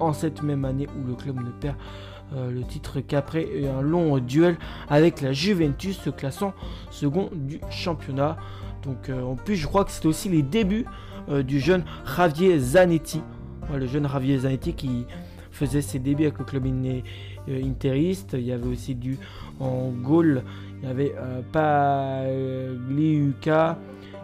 en 0.00 0.12
cette 0.12 0.42
même 0.42 0.64
année 0.64 0.86
où 0.98 1.06
le 1.06 1.14
club 1.14 1.36
ne 1.36 1.50
perd 1.50 1.76
euh, 2.34 2.50
le 2.50 2.62
titre 2.62 3.00
qu'après 3.00 3.46
un 3.68 3.82
long 3.82 4.18
duel 4.18 4.56
avec 4.88 5.20
la 5.20 5.32
Juventus 5.32 5.98
se 5.98 6.08
classant 6.10 6.54
second 6.90 7.28
du 7.32 7.60
championnat. 7.70 8.38
Donc 8.82 9.08
euh, 9.08 9.22
en 9.22 9.36
plus 9.36 9.56
je 9.56 9.66
crois 9.66 9.84
que 9.84 9.90
c'était 9.90 10.08
aussi 10.08 10.30
les 10.30 10.42
débuts 10.42 10.86
euh, 11.28 11.42
du 11.42 11.60
jeune 11.60 11.84
Javier 12.16 12.58
Zanetti. 12.58 13.20
le 13.72 13.86
jeune 13.86 14.08
Javier 14.08 14.38
Zanetti 14.38 14.72
qui 14.72 15.06
faisait 15.52 15.82
ses 15.82 15.98
débuts 15.98 16.24
avec 16.24 16.38
le 16.38 16.44
club 16.44 16.66
interiste. 17.46 18.34
Il 18.36 18.46
y 18.46 18.52
avait 18.52 18.68
aussi 18.68 18.94
du 18.94 19.18
en 19.60 19.90
goal, 19.90 20.42
il 20.84 20.88
y 20.88 20.90
avait 20.90 21.14
Pagliuca, 21.50 22.68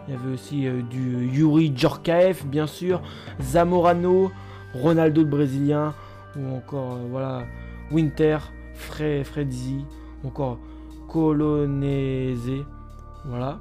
il 0.07 0.13
y 0.13 0.15
avait 0.15 0.33
aussi 0.33 0.67
du 0.91 1.27
Yuri 1.27 1.73
Djorkaeff 1.75 2.45
bien 2.45 2.67
sûr, 2.67 3.01
Zamorano, 3.41 4.31
Ronaldo 4.75 5.21
le 5.21 5.27
brésilien 5.27 5.95
ou 6.37 6.55
encore 6.55 6.97
voilà 7.09 7.45
Winter, 7.91 8.37
Fre 8.75 9.23
Fredzi, 9.23 9.85
encore 10.23 10.59
Colonese. 11.07 12.63
Voilà. 13.25 13.59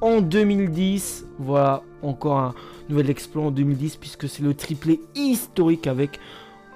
En 0.00 0.20
2010, 0.20 1.26
voilà 1.38 1.82
encore 2.02 2.38
un 2.38 2.54
nouvel 2.88 3.10
exploit 3.10 3.44
en 3.44 3.50
2010 3.50 3.96
puisque 3.96 4.28
c'est 4.28 4.42
le 4.42 4.54
triplé 4.54 5.00
historique 5.14 5.86
avec 5.86 6.20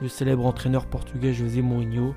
le 0.01 0.09
célèbre 0.09 0.47
entraîneur 0.47 0.87
portugais 0.87 1.33
José 1.33 1.63
Mourinho. 1.63 2.15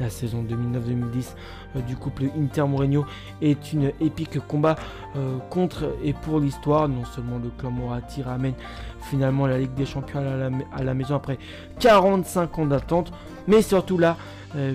La 0.00 0.10
saison 0.10 0.44
2009-2010 0.44 1.34
euh, 1.76 1.80
du 1.80 1.96
couple 1.96 2.24
Inter-Mourinho 2.38 3.04
est 3.42 3.72
une 3.72 3.92
épique 4.00 4.38
combat 4.46 4.76
euh, 5.16 5.38
contre 5.50 5.94
et 6.02 6.12
pour 6.12 6.40
l'histoire. 6.40 6.88
Non 6.88 7.04
seulement 7.04 7.38
le 7.38 7.50
clan 7.58 7.70
Moratti 7.70 8.22
ramène 8.22 8.54
finalement 9.00 9.46
la 9.46 9.58
Ligue 9.58 9.74
des 9.74 9.86
Champions 9.86 10.20
à 10.20 10.82
la, 10.82 10.94
maison 10.94 11.14
après 11.14 11.38
45 11.80 12.58
ans 12.58 12.66
d'attente, 12.66 13.12
mais 13.46 13.62
surtout 13.62 13.98
là, 13.98 14.16
euh, 14.56 14.74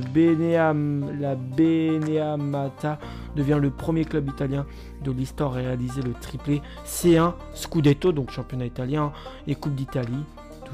la 1.19 1.35
Beneamata 1.35 2.99
devient 3.35 3.59
le 3.61 3.69
premier 3.69 4.05
club 4.05 4.29
italien 4.29 4.65
de 5.03 5.11
l'histoire 5.11 5.53
à 5.53 5.55
réaliser 5.55 6.01
le 6.01 6.13
triplé 6.13 6.61
C1 6.85 7.33
Scudetto, 7.53 8.11
donc 8.11 8.31
championnat 8.31 8.65
italien 8.65 9.11
et 9.47 9.55
Coupe 9.55 9.75
d'Italie 9.75 10.23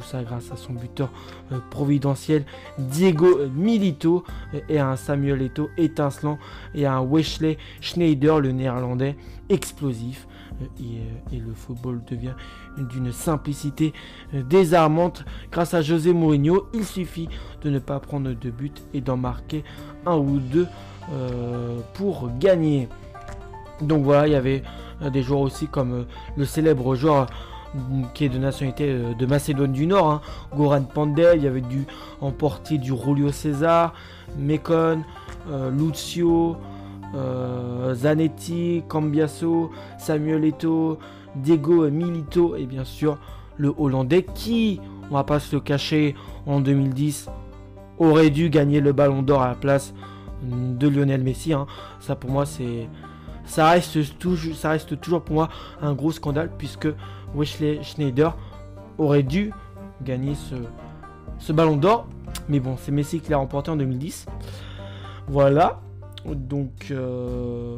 ça 0.02 0.24
grâce 0.24 0.52
à 0.52 0.56
son 0.56 0.74
buteur 0.74 1.10
euh, 1.52 1.60
providentiel 1.70 2.46
Diego 2.78 3.28
Milito 3.56 4.24
et 4.68 4.80
à 4.80 4.90
un 4.90 4.96
Samuel 4.96 5.42
Eto'o 5.42 5.70
étincelant 5.78 6.38
et 6.74 6.86
à 6.86 6.96
un 6.96 7.02
Wesley 7.02 7.58
Schneider, 7.82 8.40
le 8.40 8.52
néerlandais, 8.52 9.16
explosif. 9.50 10.28
Euh, 10.62 10.66
euh, 10.82 11.36
et, 11.36 11.40
le 11.40 11.54
football 11.54 12.02
devient 12.10 12.34
d'une 12.78 13.12
simplicité 13.12 13.94
désarmante 14.34 15.26
grâce 15.52 15.74
à 15.74 15.82
José 15.82 16.14
Mourinho. 16.14 16.68
Il 16.74 16.86
suffit 16.86 17.30
de 17.62 17.70
ne 17.70 17.80
pas 17.80 18.00
prendre 18.00 18.32
de 18.32 18.50
but 18.50 18.84
et 18.94 19.02
d'en 19.02 19.18
marquer 19.18 19.64
un 20.06 20.18
ou 20.18 20.40
deux 20.40 20.68
pour 21.96 22.30
gagner. 22.38 22.88
Donc 23.82 24.04
voilà, 24.04 24.28
il 24.28 24.34
y 24.34 24.36
avait 24.36 24.62
des 25.12 25.24
joueurs 25.24 25.42
aussi 25.42 25.68
comme 25.68 26.06
le 26.38 26.46
célèbre 26.46 26.94
joueur 26.96 27.28
qui 28.14 28.26
est 28.26 28.30
de 28.30 28.38
nationalité 28.38 28.86
euh, 28.90 29.14
de 29.14 29.26
Macédoine 29.26 29.72
du 29.72 29.88
Nord. 29.88 30.10
Hein. 30.10 30.22
Goran 30.56 30.84
Pandel, 30.84 31.38
il 31.38 31.44
y 31.44 31.48
avait 31.48 31.62
du 31.62 31.86
emporté 32.22 32.78
du 32.78 32.94
Julio 32.96 33.32
César, 33.32 33.94
Mekon, 34.38 35.04
euh, 35.50 35.72
Lucio, 35.72 36.58
euh, 37.16 37.94
Zanetti, 37.94 38.84
Cambiasso, 38.88 39.72
Samuel 39.98 40.46
Eto'o, 40.46 40.98
Diego 41.36 41.90
Milito 41.90 42.56
et 42.56 42.66
bien 42.66 42.84
sûr 42.84 43.18
le 43.58 43.74
Hollandais 43.78 44.24
qui, 44.24 44.80
on 45.12 45.16
va 45.16 45.24
pas 45.24 45.40
se 45.40 45.56
le 45.56 45.62
cacher, 45.62 46.16
en 46.46 46.62
2010 46.62 47.30
aurait 48.00 48.30
dû 48.30 48.50
gagner 48.50 48.80
le 48.80 48.94
Ballon 48.94 49.22
d'Or 49.22 49.42
à 49.42 49.50
la 49.50 49.56
place 49.56 49.94
de 50.42 50.88
Lionel 50.88 51.22
Messi. 51.22 51.54
Hein. 51.54 51.68
Ça 52.00 52.16
pour 52.16 52.32
moi 52.32 52.46
c'est 52.46 52.88
ça 53.46 53.70
reste 53.72 55.02
toujours 55.02 55.24
pour 55.24 55.36
moi 55.36 55.50
un 55.82 55.94
gros 55.94 56.12
scandale 56.12 56.52
puisque 56.58 56.88
Wesley 57.36 57.84
Schneider 57.84 58.36
aurait 58.98 59.24
dû 59.24 59.52
gagner 60.02 60.34
ce, 61.40 61.52
ballon 61.52 61.78
d'or. 61.78 62.08
Mais 62.48 62.60
bon, 62.60 62.76
c'est 62.78 62.92
Messi 62.92 63.20
qui 63.20 63.32
l'a 63.32 63.38
remporté 63.38 63.72
en 63.72 63.76
2010. 63.76 64.26
Voilà. 65.28 65.80
Donc, 66.26 66.88
euh, 66.92 67.76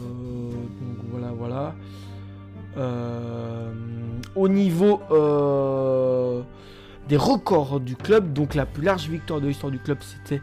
voilà, 1.12 1.31
voilà. 1.31 1.75
Euh, 2.77 3.72
au 4.36 4.48
niveau 4.48 5.01
euh, 5.12 6.41
des 7.10 7.17
records 7.17 7.81
du 7.81 7.96
club, 7.96 8.31
donc 8.31 8.55
la 8.55 8.65
plus 8.65 8.84
large 8.84 9.08
victoire 9.10 9.41
de 9.41 9.48
l'histoire 9.48 9.72
du 9.72 9.79
club, 9.79 9.98
c'était 10.01 10.41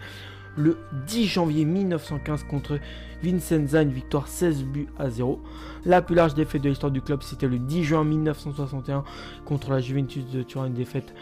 le 0.59 0.77
10 1.07 1.27
janvier 1.27 1.65
1915 1.65 2.45
contre 2.45 2.79
Vincenza, 3.23 3.83
une 3.83 3.93
victoire 3.93 4.29
16 4.29 4.65
buts 4.65 4.88
à 4.99 5.09
0. 5.11 5.41
La 5.87 6.03
plus 6.03 6.15
large 6.15 6.35
défaite 6.35 6.62
de 6.62 6.69
l'histoire 6.69 6.93
du 6.93 7.00
club, 7.00 7.23
c'était 7.23 7.47
le 7.47 7.59
10 7.59 7.85
juin 7.85 8.05
1961 8.05 9.05
contre 9.45 9.71
la 9.71 9.81
Juventus 9.81 10.25
de 10.27 10.43
Turin, 10.43 10.67
une 10.67 10.75
défaite 10.75 11.15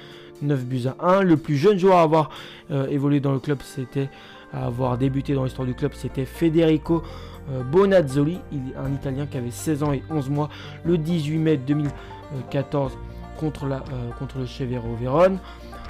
9 0.43 0.65
buts 0.65 0.83
à 0.87 1.19
1. 1.19 1.23
Le 1.23 1.37
plus 1.37 1.57
jeune 1.57 1.79
joueur 1.79 1.99
à 1.99 2.03
avoir 2.03 2.31
euh, 2.71 2.87
évolué 2.89 3.21
dans 3.21 3.33
le 3.33 3.39
club, 3.39 3.59
c'était 3.63 4.09
à 4.53 4.67
avoir 4.67 4.99
débuté 4.99 5.35
dans 5.35 5.45
l'histoire 5.45 5.67
du 5.67 5.75
club, 5.75 5.93
c'était 5.95 6.25
Federico 6.25 7.03
euh, 7.51 7.63
Bonazzoli, 7.63 8.39
un 8.77 8.93
Italien 8.93 9.27
qui 9.27 9.37
avait 9.37 9.51
16 9.51 9.83
ans 9.83 9.93
et 9.93 10.03
11 10.11 10.31
mois 10.31 10.49
le 10.85 10.99
18 10.99 11.39
mai 11.39 11.57
2014 11.57 12.97
contre, 13.39 13.65
euh, 13.65 13.79
contre 14.19 14.39
le 14.39 14.47
Chevero 14.47 14.95
Vérone. 14.97 15.39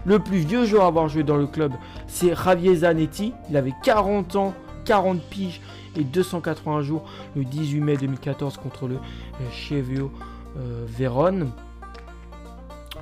Le 0.07 0.21
plus 0.21 0.39
vieux 0.39 0.65
joueur 0.65 0.85
à 0.85 0.87
avoir 0.87 1.09
joué 1.09 1.25
dans 1.25 1.37
le 1.37 1.49
club, 1.49 1.73
c'est 2.07 2.33
Javier 2.33 2.77
Zanetti. 2.77 3.33
Il 3.51 3.57
avait 3.57 3.75
40 3.83 4.37
ans, 4.37 4.55
40 4.85 5.21
piges 5.21 5.61
et 5.97 6.05
280 6.05 6.83
jours 6.83 7.05
le 7.35 7.45
18 7.45 7.81
mai 7.81 7.97
2014 7.97 8.57
contre 8.59 8.87
le 8.87 8.95
euh, 8.95 9.51
Chevio 9.51 10.13
euh, 10.59 10.85
Vérone. 10.87 11.51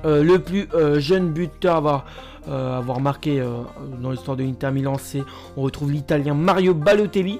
Euh, 0.03 0.23
le 0.23 0.39
plus 0.39 0.67
jeune 0.97 1.31
buteur 1.31 1.75
à 1.75 1.77
avoir, 1.77 2.05
avoir 2.47 2.99
marqué 2.99 3.43
dans 4.01 4.09
l'histoire 4.09 4.35
de 4.35 4.43
l'Inter 4.43 4.71
Milan, 4.71 4.95
c'est 4.99 5.23
on 5.57 5.61
retrouve 5.61 5.91
l'italien 5.91 6.33
Mario 6.33 6.73
Balotelli. 6.73 7.39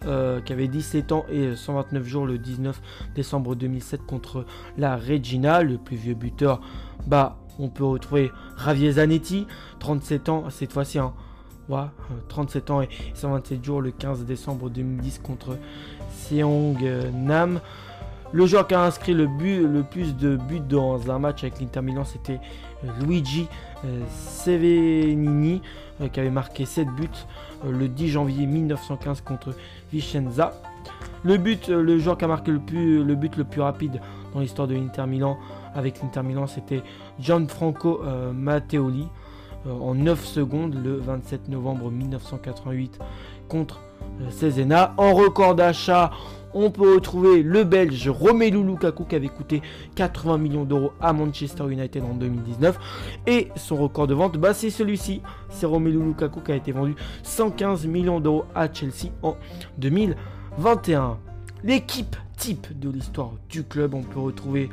qui 0.00 0.52
avait 0.52 0.68
17 0.68 1.12
ans 1.12 1.24
et 1.30 1.54
129 1.54 2.04
jours 2.04 2.26
le 2.26 2.38
19 2.38 2.80
décembre 3.14 3.54
2007 3.54 4.04
contre 4.04 4.46
la 4.76 4.96
Regina. 4.96 5.62
Le 5.62 5.78
plus 5.78 5.96
vieux 5.96 6.14
buteur, 6.14 6.60
bah, 7.06 7.38
on 7.58 7.68
peut 7.68 7.84
retrouver 7.84 8.32
Javier 8.64 8.92
Zanetti, 8.92 9.46
37 9.80 10.28
ans 10.28 10.44
cette 10.50 10.72
fois-ci. 10.72 10.98
37 12.28 12.70
hein. 12.70 12.74
ans 12.74 12.82
et 12.82 12.88
127 13.14 13.64
jours 13.64 13.80
le 13.80 13.92
15 13.92 14.24
décembre 14.24 14.68
2010 14.68 15.20
contre 15.20 15.56
Seong 16.12 16.78
Nam. 17.14 17.60
Le 18.32 18.46
joueur 18.46 18.66
qui 18.66 18.74
a 18.74 18.82
inscrit 18.82 19.12
le, 19.12 19.28
plus 19.82 20.16
de 20.16 20.36
buts 20.36 20.60
dans 20.60 21.10
un 21.10 21.18
match 21.18 21.44
avec 21.44 21.60
l'Inter 21.60 21.82
Milan, 21.82 22.04
c'était 22.04 22.40
Luigi 23.02 23.46
Sevenini, 24.08 25.60
qui 26.12 26.20
avait 26.20 26.30
marqué 26.30 26.64
7 26.64 26.88
buts 26.88 27.08
le 27.68 27.88
10 27.88 28.08
janvier 28.08 28.46
1915 28.46 29.20
contre 29.20 29.54
Vicenza. 29.92 30.52
Le 31.24 31.36
but, 31.36 31.68
le 31.68 31.98
joueur 31.98 32.16
qui 32.16 32.24
a 32.24 32.28
marqué 32.28 32.50
le, 32.50 32.58
plus, 32.58 33.04
le 33.04 33.14
but 33.14 33.36
le 33.36 33.44
plus 33.44 33.60
rapide 33.60 34.00
dans 34.32 34.40
l'histoire 34.40 34.66
de 34.66 34.74
l'Inter 34.74 35.06
Milan 35.06 35.38
avec 35.74 36.00
l'Inter 36.02 36.22
Milan, 36.22 36.46
c'était 36.46 36.82
Gianfranco 37.18 38.00
Matteoli 38.34 39.08
en 39.66 39.94
9 39.94 40.24
secondes 40.24 40.74
le 40.82 40.96
27 40.96 41.48
novembre 41.48 41.90
1988 41.90 42.98
contre 43.48 43.80
Cesena. 44.30 44.94
En 44.96 45.14
record 45.14 45.54
d'achat, 45.54 46.10
on 46.54 46.70
peut 46.70 46.94
retrouver 46.94 47.42
le 47.42 47.64
Belge 47.64 48.08
Romelu 48.08 48.62
Lukaku 48.62 49.04
qui 49.04 49.16
avait 49.16 49.28
coûté 49.28 49.62
80 49.94 50.38
millions 50.38 50.64
d'euros 50.64 50.92
à 51.00 51.12
Manchester 51.12 51.64
United 51.70 52.02
en 52.02 52.14
2019. 52.14 52.78
Et 53.26 53.48
son 53.56 53.76
record 53.76 54.06
de 54.06 54.14
vente, 54.14 54.36
bah, 54.36 54.54
c'est 54.54 54.70
celui-ci. 54.70 55.22
C'est 55.48 55.66
Romelu 55.66 56.02
Lukaku 56.02 56.40
qui 56.40 56.52
a 56.52 56.56
été 56.56 56.72
vendu 56.72 56.94
115 57.22 57.86
millions 57.86 58.20
d'euros 58.20 58.44
à 58.54 58.72
Chelsea 58.72 59.10
en 59.22 59.36
2021. 59.78 61.18
L'équipe 61.64 62.16
type 62.36 62.78
de 62.78 62.90
l'histoire 62.90 63.32
du 63.48 63.64
club, 63.64 63.94
on 63.94 64.02
peut 64.02 64.20
retrouver 64.20 64.68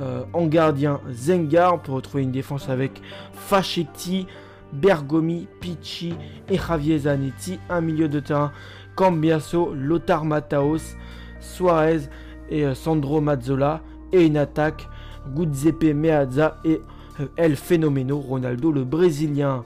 euh, 0.00 0.24
en 0.32 0.46
gardien 0.46 1.00
Zengar, 1.10 1.74
on 1.74 1.78
peut 1.78 1.92
retrouver 1.92 2.22
une 2.22 2.32
défense 2.32 2.68
avec 2.68 3.02
Fachetti, 3.34 4.26
Bergomi, 4.72 5.48
Pichi 5.60 6.14
et 6.48 6.56
Javier 6.56 7.00
Zanetti, 7.00 7.58
un 7.68 7.82
milieu 7.82 8.08
de 8.08 8.20
terrain 8.20 8.52
Cambiaso, 8.96 9.74
Lothar 9.74 10.24
Mataos, 10.24 10.96
Suarez 11.40 12.02
et 12.50 12.64
euh, 12.64 12.74
Sandro 12.74 13.20
Mazzola. 13.20 13.82
Et 14.14 14.26
une 14.26 14.36
attaque, 14.36 14.88
Guzeppe 15.34 15.94
Meazza 15.94 16.58
et 16.64 16.82
euh, 17.20 17.26
El 17.36 17.56
Fenomeno, 17.56 18.18
Ronaldo 18.18 18.72
le 18.72 18.84
Brésilien. 18.84 19.64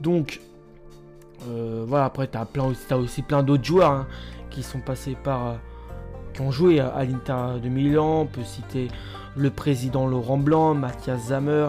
Donc, 0.00 0.40
voilà, 1.86 2.04
après, 2.04 2.28
tu 2.28 2.36
as, 2.36 2.98
aussi 2.98 3.22
plein 3.22 3.42
d'autres 3.42 3.64
joueurs 3.64 3.90
hein, 3.90 4.06
qui 4.50 4.62
sont 4.62 4.80
passés 4.80 5.16
par. 5.22 5.56
Joué 6.50 6.80
à, 6.80 7.04
l'Inter 7.04 7.60
de 7.62 7.68
Milan. 7.68 8.22
On 8.22 8.26
peut 8.26 8.44
citer 8.44 8.88
le 9.36 9.50
président 9.50 10.06
Laurent 10.06 10.38
Blanc, 10.38 10.74
Mathias 10.74 11.28
Zammer, 11.28 11.68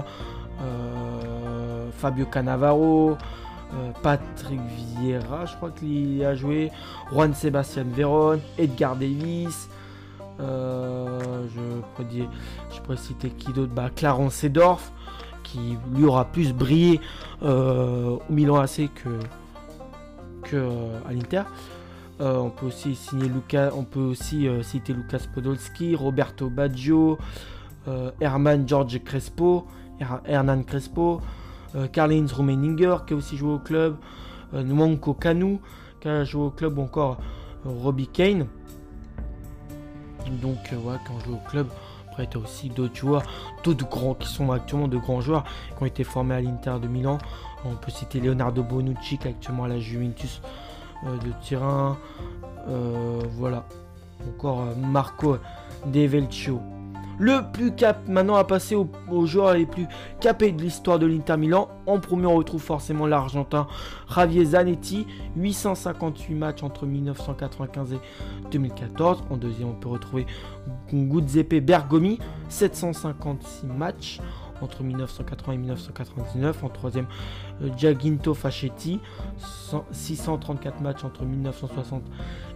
Fabio 1.97 2.25
Cannavaro. 2.25 3.17
Euh, 3.73 3.91
Patrick 4.03 4.59
Vieira, 4.99 5.45
je 5.45 5.55
crois 5.55 5.71
qu'il 5.71 6.23
a 6.25 6.35
joué, 6.35 6.71
Juan 7.09 7.33
Sebastian 7.33 7.85
Veron, 7.95 8.41
Edgar 8.57 8.97
Davis, 8.97 9.69
euh, 10.41 11.47
je, 11.55 11.61
pourrais 11.95 12.27
je 12.69 12.81
pourrais 12.81 12.97
citer 12.97 13.29
qui 13.29 13.53
d'autre? 13.53 13.71
Bah, 13.73 13.89
Clarence 13.95 14.33
Sedorf, 14.33 14.91
qui 15.43 15.77
lui 15.95 16.03
aura 16.03 16.25
plus 16.25 16.53
brillé 16.53 16.99
euh, 17.43 18.17
au 18.17 18.33
Milan 18.33 18.57
AC 18.57 18.89
que, 18.93 19.09
que 20.43 20.67
à 21.07 21.13
l'Inter. 21.13 21.43
On 22.21 22.49
peut 22.49 22.67
aussi 22.67 22.95
signer 22.95 23.27
Luca, 23.27 23.71
on 23.75 23.83
peut 23.83 23.99
aussi 23.99 24.47
citer 24.61 24.93
Lucas 24.93 25.23
Podolski, 25.33 25.95
Roberto 25.95 26.49
Baggio, 26.49 27.17
Herman 28.19 28.67
George 28.67 29.03
Crespo, 29.03 29.65
Hernan 30.25 30.63
Crespo, 30.63 31.21
euh, 31.75 31.87
Karl-Heinz 31.87 32.33
Rummeninger 32.33 32.97
qui 33.07 33.13
a 33.13 33.17
aussi 33.17 33.37
joué 33.37 33.53
au 33.53 33.59
club, 33.59 33.95
euh, 34.53 34.63
Nwanko 34.63 35.13
Kanu 35.13 35.59
qui 35.99 36.07
a 36.07 36.23
joué 36.23 36.43
au 36.43 36.49
club 36.49 36.77
ou 36.77 36.81
encore 36.81 37.19
euh, 37.65 37.69
Robbie 37.69 38.07
Kane. 38.07 38.47
Donc 40.41 40.73
voilà, 40.73 40.99
quand 41.07 41.13
on 41.15 41.19
joue 41.19 41.33
au 41.35 41.49
club, 41.49 41.67
après 42.09 42.27
tu 42.27 42.37
as 42.37 42.41
aussi 42.41 42.69
d'autres 42.69 42.95
joueurs, 42.95 43.23
d'autres 43.63 43.87
grands 43.87 44.13
qui 44.13 44.27
sont 44.27 44.51
actuellement 44.51 44.87
de 44.87 44.97
grands 44.97 45.21
joueurs 45.21 45.43
qui 45.77 45.83
ont 45.83 45.85
été 45.85 46.03
formés 46.03 46.35
à 46.35 46.41
l'Inter 46.41 46.75
de 46.81 46.87
Milan. 46.87 47.17
On 47.65 47.75
peut 47.75 47.91
citer 47.91 48.19
Leonardo 48.19 48.63
Bonucci 48.63 49.17
qui 49.17 49.27
est 49.27 49.31
actuellement 49.31 49.63
à 49.63 49.67
la 49.67 49.79
Juventus 49.79 50.41
de 51.03 51.31
Turin. 51.41 51.97
voilà. 53.37 53.65
Encore 54.27 54.65
Marco 54.77 55.37
De 55.87 56.01
Velcio 56.01 56.61
le 57.21 57.51
plus 57.53 57.71
cap 57.75 58.07
maintenant 58.07 58.35
à 58.35 58.43
passer 58.43 58.75
aux, 58.75 59.25
joueurs 59.27 59.53
les 59.53 59.67
plus 59.67 59.85
capés 60.19 60.51
de 60.51 60.59
l'histoire 60.59 60.97
de 60.97 61.05
l'Inter 61.05 61.37
Milan. 61.37 61.69
En 61.85 61.99
premier, 61.99 62.25
on 62.25 62.35
retrouve 62.35 62.61
forcément 62.61 63.05
l'Argentin 63.05 63.67
Javier 64.13 64.43
Zanetti, 64.43 65.05
858 65.35 66.33
matchs 66.33 66.63
entre 66.63 66.87
1995 66.87 67.93
et 67.93 67.99
2014. 68.51 69.23
En 69.29 69.37
deuxième, 69.37 69.69
on 69.69 69.73
peut 69.73 69.89
retrouver 69.89 70.25
Giuseppe 70.91 71.63
Bergomi, 71.63 72.17
756 72.49 73.67
matchs 73.67 74.19
entre 74.61 74.83
1980 74.83 75.53
et 75.53 75.57
1999. 75.57 76.63
En 76.63 76.69
troisième, 76.69 77.07
Giacinto 77.77 78.33
Fachetti, 78.33 78.99
634 79.91 80.81
matchs 80.81 81.03
entre 81.03 81.23
1960 81.23 82.03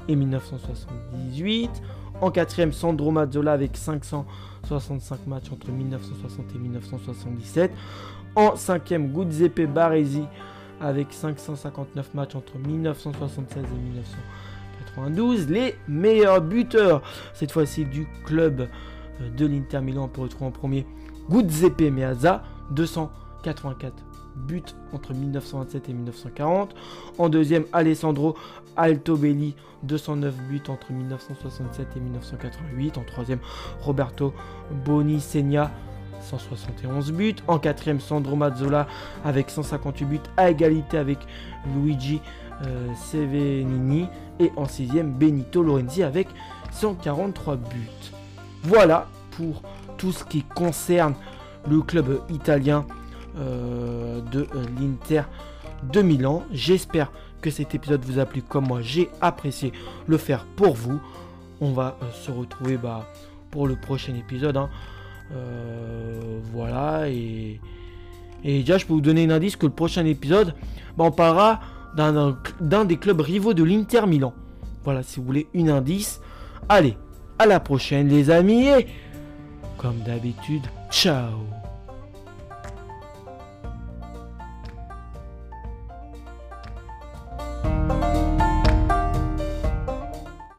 et 0.08 0.15
1978. 0.15 1.70
En 2.22 2.32
quatrième, 2.32 2.72
Sandro 2.72 3.12
Mazzola 3.12 3.52
avec 3.54 3.76
565 3.76 5.28
matchs 5.28 5.52
entre 5.52 5.72
1960 5.72 6.46
et 6.56 6.58
1977. 6.58 7.72
En 8.36 8.56
cinquième, 8.56 9.13
Giuseppe 9.13 9.62
Baresi 9.62 10.24
avec 10.82 11.12
559 11.12 12.13
matchs 12.13 12.36
entre 12.36 12.58
1976 12.58 13.63
et 13.63 13.89
1992. 14.98 15.50
Les 15.50 15.76
meilleurs 15.88 16.41
buteurs, 16.41 17.02
cette 17.34 17.52
fois-ci 17.52 17.86
du 17.86 18.08
club 18.26 18.68
de 19.19 19.45
l'Inter 19.45 19.82
Milan, 19.82 20.06
on 20.06 20.08
peut 20.08 20.21
retrouver 20.21 20.47
en 20.47 20.51
premier 20.51 20.86
Giuseppe 21.30 21.91
Meazza, 21.91 22.43
284 22.71 23.93
buts 24.36 24.63
entre 24.93 25.13
1927 25.13 25.89
et 25.89 25.93
1940. 25.93 26.75
En 27.17 27.30
deuxième, 27.30 27.65
Alessandro 27.73 28.36
Altobelli, 28.75 29.56
209 29.84 30.36
buts 30.49 30.63
entre 30.67 30.91
1967 30.91 31.88
et 31.95 31.99
1988. 31.99 32.97
En 32.97 33.04
troisième, 33.04 33.39
Roberto 33.82 34.34
Bonisegna, 34.86 35.71
171 36.21 37.12
buts. 37.12 37.36
En 37.47 37.60
quatrième, 37.60 37.99
Sandro 37.99 38.36
Mazzola 38.36 38.88
avec 39.23 39.49
158 39.49 40.06
buts 40.06 40.19
à 40.38 40.49
égalité 40.49 40.97
avec 40.97 41.19
Luigi 41.73 42.21
euh, 42.65 42.93
Sevenini. 42.95 44.08
Et 44.39 44.51
en 44.58 44.65
sixième, 44.65 45.13
Benito 45.13 45.63
Lorenzi 45.63 46.04
avec 46.04 46.28
143 46.71 47.56
buts. 47.56 48.12
Voilà 48.67 49.08
pour 49.32 49.62
tout 49.97 50.12
ce 50.12 50.23
qui 50.23 50.41
concerne 50.41 51.13
le 51.69 51.82
club 51.82 52.19
italien 52.30 52.86
euh, 53.38 54.21
de 54.32 54.41
euh, 54.41 54.65
l'Inter 54.80 55.23
de 55.91 56.01
Milan. 56.01 56.43
J'espère 56.51 57.12
que 57.41 57.51
cet 57.51 57.75
épisode 57.75 58.04
vous 58.06 58.17
a 58.17 58.25
plu 58.25 58.41
comme 58.41 58.67
moi. 58.67 58.82
J'ai 58.82 59.10
apprécié 59.21 59.71
le 60.08 60.17
faire 60.17 60.45
pour 60.56 60.73
vous. 60.73 60.99
On 61.62 61.73
va 61.73 61.97
euh, 62.01 62.06
se 62.12 62.32
retrouver 62.32 62.78
bah, 62.78 63.06
pour 63.51 63.67
le 63.67 63.75
prochain 63.75 64.15
épisode. 64.15 64.58
Hein. 64.58 64.69
voilà. 66.51 67.08
Et, 67.10 67.60
et 68.43 68.60
déjà, 68.60 68.78
je 68.78 68.86
peux 68.86 68.93
vous 68.93 69.01
donner 69.01 69.25
un 69.25 69.32
indice 69.32 69.56
que 69.56 69.67
le 69.67 69.73
prochain 69.73 70.06
épisode, 70.06 70.56
bah, 70.97 71.04
on 71.06 71.12
parlera 71.12 71.60
d'un 71.95 72.86
des 72.86 72.97
clubs 72.97 73.21
rivaux 73.21 73.54
de 73.54 73.63
l'Inter 73.63 74.08
Milan. 74.08 74.34
Voilà, 74.84 75.04
si 75.04 75.19
vous 75.19 75.25
voulez 75.25 75.47
une 75.54 75.69
indice. 75.69 76.19
Allez, 76.67 76.97
à 77.39 77.45
la 77.45 77.60
prochaine 77.60 78.08
les 78.08 78.30
amis. 78.30 78.67
Et 78.67 78.88
comme 79.78 80.00
d'habitude, 80.00 80.63
ciao 80.89 81.64